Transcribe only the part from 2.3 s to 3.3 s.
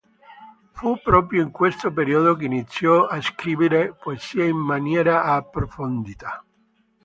che iniziò a